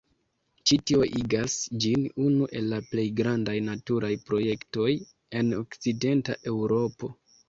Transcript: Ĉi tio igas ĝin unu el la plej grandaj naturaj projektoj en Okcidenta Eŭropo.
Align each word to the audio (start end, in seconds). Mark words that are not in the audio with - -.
Ĉi 0.69 0.75
tio 0.91 0.99
igas 1.17 1.57
ĝin 1.83 2.05
unu 2.27 2.47
el 2.59 2.65
la 2.71 2.79
plej 2.93 3.03
grandaj 3.19 3.55
naturaj 3.65 4.09
projektoj 4.31 4.87
en 5.43 5.53
Okcidenta 5.59 6.37
Eŭropo. 6.53 7.11